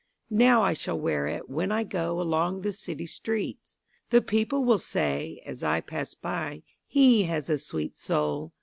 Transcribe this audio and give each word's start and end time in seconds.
Now 0.33 0.63
I 0.63 0.73
shall 0.73 0.99
wear 0.99 1.25
itWhen 1.27 1.71
I 1.71 1.85
goAlong 1.85 2.63
the 2.63 2.73
city 2.73 3.05
streets:The 3.05 4.23
people 4.23 4.63
will 4.65 4.79
sayAs 4.79 5.61
I 5.61 5.79
pass 5.79 6.15
by—"He 6.15 7.25
has 7.25 7.51
a 7.51 7.59
sweet 7.59 7.99
soul!" 7.99 8.51